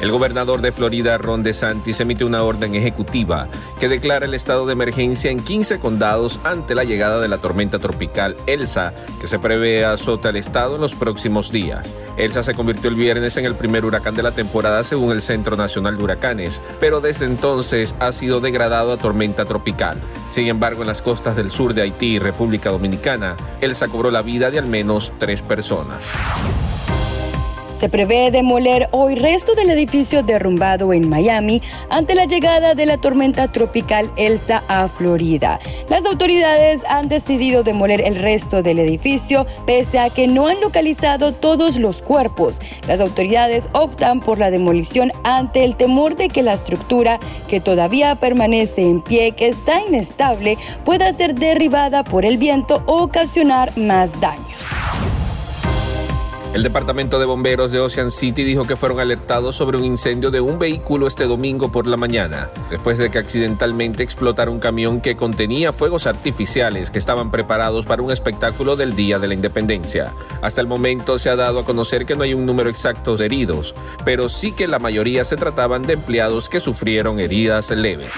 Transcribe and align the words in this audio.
El 0.00 0.10
gobernador 0.10 0.60
de 0.60 0.72
Florida, 0.72 1.16
Ron 1.16 1.42
DeSantis, 1.42 2.00
emite 2.00 2.24
una 2.24 2.42
orden 2.42 2.74
ejecutiva 2.74 3.48
que 3.80 3.88
declara 3.88 4.26
el 4.26 4.34
estado 4.34 4.66
de 4.66 4.72
emergencia 4.72 5.30
en 5.30 5.40
15 5.40 5.78
condados 5.78 6.40
ante 6.44 6.74
la 6.74 6.84
llegada 6.84 7.20
de 7.20 7.28
la 7.28 7.38
tormenta 7.38 7.78
tropical 7.78 8.36
Elsa, 8.46 8.92
que 9.20 9.26
se 9.26 9.38
prevé 9.38 9.84
azota 9.84 10.28
el 10.28 10.36
estado 10.36 10.74
en 10.74 10.82
los 10.82 10.94
próximos 10.94 11.50
días. 11.50 11.94
Elsa 12.16 12.42
se 12.42 12.54
convirtió 12.54 12.90
el 12.90 12.96
viernes 12.96 13.36
en 13.36 13.46
el 13.46 13.54
primer 13.54 13.84
huracán 13.84 14.14
de 14.14 14.22
la 14.22 14.32
temporada 14.32 14.84
según 14.84 15.10
el 15.10 15.22
Centro 15.22 15.56
Nacional 15.56 15.96
de 15.96 16.04
Huracanes, 16.04 16.60
pero 16.80 17.00
desde 17.00 17.24
entonces 17.24 17.94
ha 18.00 18.12
sido 18.12 18.40
degradado 18.40 18.92
a 18.92 18.98
tormenta 18.98 19.44
tropical. 19.44 19.98
Sin 20.30 20.48
embargo, 20.48 20.82
en 20.82 20.88
las 20.88 21.02
costas 21.02 21.34
del 21.36 21.50
sur 21.50 21.72
de 21.72 21.82
Haití 21.82 22.16
y 22.16 22.18
República 22.18 22.70
Dominicana, 22.70 23.36
Elsa 23.60 23.88
cobró 23.88 24.10
la 24.10 24.22
vida 24.22 24.50
de 24.50 24.58
al 24.58 24.66
menos 24.66 25.12
tres 25.18 25.40
personas. 25.40 26.10
Se 27.74 27.88
prevé 27.88 28.30
demoler 28.30 28.88
hoy 28.92 29.16
resto 29.16 29.56
del 29.56 29.68
edificio 29.68 30.22
derrumbado 30.22 30.92
en 30.92 31.08
Miami 31.08 31.60
ante 31.90 32.14
la 32.14 32.24
llegada 32.24 32.74
de 32.74 32.86
la 32.86 32.98
tormenta 32.98 33.50
tropical 33.50 34.08
Elsa 34.16 34.62
a 34.68 34.86
Florida. 34.86 35.58
Las 35.88 36.06
autoridades 36.06 36.82
han 36.88 37.08
decidido 37.08 37.64
demoler 37.64 38.00
el 38.00 38.14
resto 38.16 38.62
del 38.62 38.78
edificio 38.78 39.44
pese 39.66 39.98
a 39.98 40.08
que 40.08 40.28
no 40.28 40.46
han 40.46 40.60
localizado 40.60 41.32
todos 41.34 41.76
los 41.76 42.00
cuerpos. 42.00 42.60
Las 42.86 43.00
autoridades 43.00 43.68
optan 43.72 44.20
por 44.20 44.38
la 44.38 44.52
demolición 44.52 45.10
ante 45.24 45.64
el 45.64 45.74
temor 45.76 46.14
de 46.14 46.28
que 46.28 46.44
la 46.44 46.54
estructura 46.54 47.18
que 47.48 47.60
todavía 47.60 48.14
permanece 48.14 48.82
en 48.82 49.02
pie, 49.02 49.32
que 49.32 49.48
está 49.48 49.80
inestable, 49.80 50.58
pueda 50.84 51.12
ser 51.12 51.34
derribada 51.34 52.04
por 52.04 52.24
el 52.24 52.38
viento 52.38 52.84
o 52.86 53.02
ocasionar 53.02 53.76
más 53.76 54.20
daños. 54.20 54.83
El 56.54 56.62
departamento 56.62 57.18
de 57.18 57.24
bomberos 57.24 57.72
de 57.72 57.80
Ocean 57.80 58.12
City 58.12 58.44
dijo 58.44 58.64
que 58.64 58.76
fueron 58.76 59.00
alertados 59.00 59.56
sobre 59.56 59.76
un 59.76 59.84
incendio 59.84 60.30
de 60.30 60.40
un 60.40 60.56
vehículo 60.56 61.08
este 61.08 61.26
domingo 61.26 61.72
por 61.72 61.88
la 61.88 61.96
mañana, 61.96 62.48
después 62.70 62.96
de 62.96 63.10
que 63.10 63.18
accidentalmente 63.18 64.04
explotara 64.04 64.52
un 64.52 64.60
camión 64.60 65.00
que 65.00 65.16
contenía 65.16 65.72
fuegos 65.72 66.06
artificiales 66.06 66.92
que 66.92 67.00
estaban 67.00 67.32
preparados 67.32 67.86
para 67.86 68.02
un 68.02 68.12
espectáculo 68.12 68.76
del 68.76 68.94
Día 68.94 69.18
de 69.18 69.26
la 69.26 69.34
Independencia. 69.34 70.14
Hasta 70.42 70.60
el 70.60 70.68
momento 70.68 71.18
se 71.18 71.28
ha 71.28 71.34
dado 71.34 71.58
a 71.58 71.64
conocer 71.64 72.06
que 72.06 72.14
no 72.14 72.22
hay 72.22 72.34
un 72.34 72.46
número 72.46 72.70
exacto 72.70 73.16
de 73.16 73.26
heridos, 73.26 73.74
pero 74.04 74.28
sí 74.28 74.52
que 74.52 74.68
la 74.68 74.78
mayoría 74.78 75.24
se 75.24 75.36
trataban 75.36 75.82
de 75.82 75.94
empleados 75.94 76.48
que 76.48 76.60
sufrieron 76.60 77.18
heridas 77.18 77.68
leves. 77.70 78.14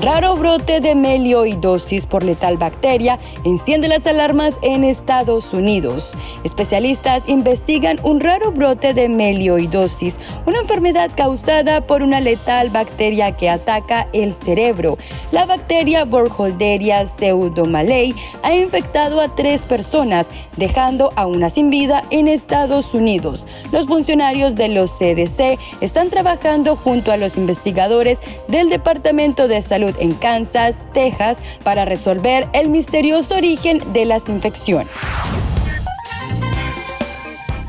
Raro 0.00 0.36
brote 0.36 0.78
de 0.78 0.94
melioidosis 0.94 2.06
por 2.06 2.22
letal 2.22 2.56
bacteria 2.56 3.18
enciende 3.44 3.88
las 3.88 4.06
alarmas 4.06 4.56
en 4.62 4.84
Estados 4.84 5.52
Unidos. 5.52 6.12
Especialistas 6.44 7.24
investigan 7.26 7.98
un 8.04 8.20
raro 8.20 8.52
brote 8.52 8.94
de 8.94 9.08
melioidosis, 9.08 10.20
una 10.46 10.60
enfermedad 10.60 11.10
causada 11.16 11.80
por 11.80 12.02
una 12.02 12.20
letal 12.20 12.70
bacteria 12.70 13.32
que 13.32 13.50
ataca 13.50 14.06
el 14.12 14.34
cerebro. 14.34 14.98
La 15.32 15.46
bacteria 15.46 16.04
Burkholderia 16.04 17.04
pseudomalei 17.04 18.14
ha 18.44 18.54
infectado 18.54 19.20
a 19.20 19.34
tres 19.34 19.62
personas, 19.62 20.28
dejando 20.56 21.12
a 21.16 21.26
una 21.26 21.50
sin 21.50 21.70
vida 21.70 22.04
en 22.10 22.28
Estados 22.28 22.94
Unidos. 22.94 23.46
Los 23.72 23.86
funcionarios 23.88 24.54
de 24.54 24.68
los 24.68 24.92
CDC 24.92 25.58
están 25.80 26.08
trabajando 26.08 26.76
junto 26.76 27.10
a 27.10 27.16
los 27.16 27.36
investigadores 27.36 28.20
del 28.46 28.70
Departamento 28.70 29.48
de 29.48 29.60
Salud 29.60 29.87
en 29.98 30.12
Kansas, 30.14 30.76
Texas, 30.92 31.38
para 31.62 31.84
resolver 31.84 32.48
el 32.52 32.68
misterioso 32.68 33.36
origen 33.36 33.80
de 33.92 34.04
las 34.04 34.28
infecciones. 34.28 34.88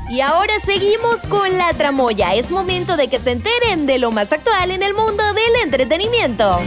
Y 0.09 0.21
ahora 0.21 0.53
seguimos 0.65 1.21
con 1.29 1.57
la 1.57 1.71
tramoya. 1.73 2.33
Es 2.33 2.49
momento 2.49 2.97
de 2.97 3.09
que 3.09 3.19
se 3.19 3.31
enteren 3.31 3.85
de 3.85 3.99
lo 3.99 4.09
más 4.11 4.33
actual 4.33 4.71
en 4.71 4.81
el 4.81 4.95
mundo 4.95 5.23
del 5.23 5.63
entretenimiento. 5.63 6.59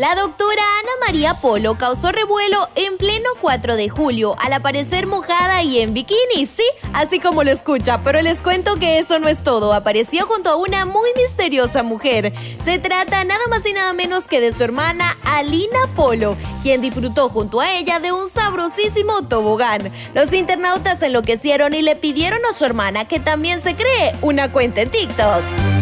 La 0.00 0.14
doctora 0.14 0.62
Ana 0.78 0.92
María 1.06 1.34
Polo 1.34 1.74
causó 1.74 2.10
revuelo 2.10 2.70
en 2.74 2.96
pleno 2.96 3.28
4 3.42 3.76
de 3.76 3.90
julio 3.90 4.34
al 4.38 4.54
aparecer 4.54 5.06
mojada 5.06 5.62
y 5.62 5.80
en 5.80 5.92
bikini, 5.92 6.46
sí, 6.46 6.64
así 6.94 7.20
como 7.20 7.44
lo 7.44 7.50
escucha, 7.50 8.02
pero 8.02 8.22
les 8.22 8.40
cuento 8.40 8.76
que 8.76 8.98
eso 8.98 9.18
no 9.18 9.28
es 9.28 9.44
todo, 9.44 9.74
apareció 9.74 10.26
junto 10.26 10.48
a 10.48 10.56
una 10.56 10.86
muy 10.86 11.10
misteriosa 11.18 11.82
mujer. 11.82 12.32
Se 12.64 12.78
trata 12.78 13.24
nada 13.24 13.46
más 13.50 13.66
y 13.66 13.74
nada 13.74 13.92
menos 13.92 14.26
que 14.26 14.40
de 14.40 14.54
su 14.54 14.64
hermana 14.64 15.18
Alina 15.26 15.80
Polo, 15.94 16.34
quien 16.62 16.80
disfrutó 16.80 17.28
junto 17.28 17.60
a 17.60 17.70
ella 17.70 18.00
de 18.00 18.10
un 18.10 18.26
sabrosísimo 18.26 19.28
tobogán. 19.28 19.92
Los 20.14 20.32
internautas 20.32 21.02
enloquecieron 21.02 21.74
y 21.74 21.82
le 21.82 21.94
pidieron 21.94 22.40
a 22.46 22.56
su 22.56 22.64
hermana 22.64 23.06
que 23.06 23.20
también 23.20 23.60
se 23.60 23.74
cree 23.76 24.14
una 24.22 24.50
cuenta 24.50 24.80
en 24.80 24.88
TikTok. 24.88 25.79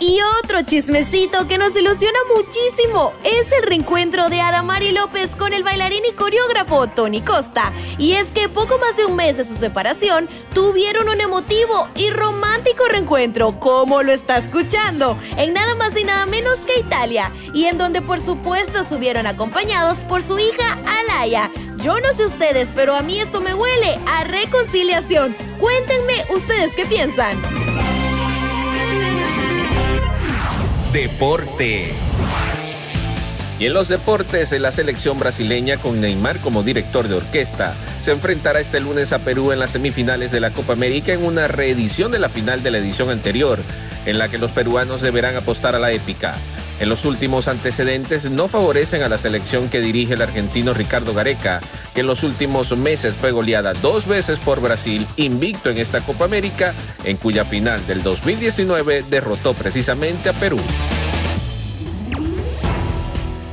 Y 0.00 0.18
otro 0.42 0.62
chismecito 0.62 1.46
que 1.46 1.58
nos 1.58 1.76
ilusiona 1.76 2.18
muchísimo 2.34 3.12
es 3.22 3.52
el 3.52 3.64
reencuentro 3.64 4.30
de 4.30 4.40
Adamari 4.40 4.92
López 4.92 5.36
con 5.36 5.52
el 5.52 5.62
bailarín 5.62 6.02
y 6.08 6.14
coreógrafo 6.14 6.86
Tony 6.86 7.20
Costa. 7.20 7.70
Y 7.98 8.12
es 8.12 8.32
que 8.32 8.48
poco 8.48 8.78
más 8.78 8.96
de 8.96 9.04
un 9.04 9.16
mes 9.16 9.36
de 9.36 9.44
su 9.44 9.54
separación 9.54 10.26
tuvieron 10.54 11.10
un 11.10 11.20
emotivo 11.20 11.86
y 11.96 12.08
romántico 12.08 12.84
reencuentro, 12.88 13.60
como 13.60 14.02
lo 14.02 14.10
está 14.10 14.38
escuchando, 14.38 15.18
en 15.36 15.52
nada 15.52 15.74
más 15.74 15.94
y 15.98 16.04
nada 16.04 16.24
menos 16.24 16.60
que 16.60 16.80
Italia, 16.80 17.30
y 17.52 17.66
en 17.66 17.76
donde 17.76 18.00
por 18.00 18.20
supuesto 18.20 18.80
estuvieron 18.80 19.26
acompañados 19.26 19.98
por 19.98 20.22
su 20.22 20.38
hija 20.38 20.78
Alaya. 20.98 21.50
Yo 21.76 22.00
no 22.00 22.10
sé 22.14 22.24
ustedes, 22.24 22.70
pero 22.74 22.96
a 22.96 23.02
mí 23.02 23.20
esto 23.20 23.42
me 23.42 23.52
huele 23.52 23.98
a 24.06 24.24
reconciliación. 24.24 25.36
Cuéntenme 25.58 26.14
ustedes 26.34 26.74
qué 26.74 26.86
piensan. 26.86 27.59
Deportes. 30.92 32.16
Y 33.60 33.66
en 33.66 33.74
los 33.74 33.88
deportes, 33.88 34.50
la 34.58 34.72
selección 34.72 35.20
brasileña 35.20 35.76
con 35.76 36.00
Neymar 36.00 36.40
como 36.40 36.64
director 36.64 37.06
de 37.06 37.14
orquesta 37.14 37.76
se 38.00 38.10
enfrentará 38.10 38.58
este 38.58 38.80
lunes 38.80 39.12
a 39.12 39.20
Perú 39.20 39.52
en 39.52 39.60
las 39.60 39.70
semifinales 39.70 40.32
de 40.32 40.40
la 40.40 40.50
Copa 40.50 40.72
América 40.72 41.12
en 41.12 41.24
una 41.24 41.46
reedición 41.46 42.10
de 42.10 42.18
la 42.18 42.28
final 42.28 42.64
de 42.64 42.72
la 42.72 42.78
edición 42.78 43.08
anterior, 43.08 43.60
en 44.04 44.18
la 44.18 44.28
que 44.28 44.38
los 44.38 44.50
peruanos 44.50 45.00
deberán 45.00 45.36
apostar 45.36 45.76
a 45.76 45.78
la 45.78 45.92
épica. 45.92 46.34
En 46.80 46.88
los 46.88 47.04
últimos 47.04 47.46
antecedentes 47.46 48.28
no 48.28 48.48
favorecen 48.48 49.02
a 49.04 49.08
la 49.08 49.18
selección 49.18 49.68
que 49.68 49.80
dirige 49.80 50.14
el 50.14 50.22
argentino 50.22 50.74
Ricardo 50.74 51.14
Gareca, 51.14 51.60
que 51.94 52.00
en 52.00 52.06
los 52.06 52.22
últimos 52.22 52.76
meses 52.76 53.14
fue 53.14 53.32
goleada 53.32 53.72
dos 53.74 54.06
veces 54.06 54.38
por 54.38 54.60
Brasil, 54.60 55.06
invicto 55.16 55.70
en 55.70 55.78
esta 55.78 56.00
Copa 56.00 56.24
América, 56.24 56.74
en 57.04 57.16
cuya 57.16 57.44
final 57.44 57.84
del 57.86 58.02
2019 58.02 59.04
derrotó 59.08 59.54
precisamente 59.54 60.28
a 60.28 60.32
Perú. 60.32 60.58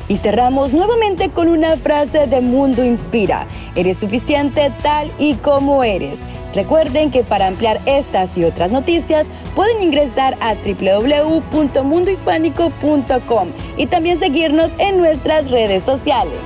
Y 0.09 0.17
cerramos 0.17 0.71
nuevamente 0.71 1.29
con 1.29 1.49
una 1.49 1.75
frase 1.75 2.27
de 2.27 2.39
Mundo 2.39 2.85
Inspira. 2.85 3.45
Eres 3.75 3.97
suficiente 3.97 4.71
tal 4.81 5.11
y 5.19 5.33
como 5.35 5.83
eres. 5.83 6.19
Recuerden 6.55 7.11
que 7.11 7.23
para 7.23 7.47
ampliar 7.47 7.81
estas 7.85 8.37
y 8.37 8.45
otras 8.45 8.71
noticias 8.71 9.27
pueden 9.53 9.83
ingresar 9.83 10.37
a 10.39 10.55
www.mundohispánico.com 10.55 13.49
y 13.75 13.87
también 13.87 14.17
seguirnos 14.17 14.71
en 14.79 14.97
nuestras 14.97 15.51
redes 15.51 15.83
sociales. 15.83 16.39